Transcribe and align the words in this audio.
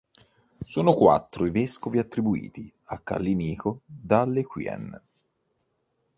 Sono 0.65 0.93
quattro 0.95 1.45
i 1.45 1.51
vescovi 1.51 1.99
attribuiti 1.99 2.73
a 2.85 2.99
Callinico 3.01 3.81
da 3.85 4.25
Lequien. 4.25 4.99